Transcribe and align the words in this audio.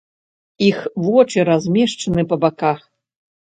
Іх 0.67 0.79
вочы 1.07 1.43
размешчаны 1.51 2.21
па 2.33 2.41
баках. 2.47 2.79